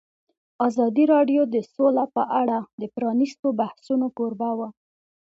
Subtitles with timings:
[0.67, 4.69] ازادي راډیو د سوله په اړه د پرانیستو بحثونو کوربه وه.